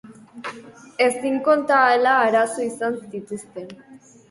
[1.07, 3.73] Ezin konta ahala arazo izan zituzten.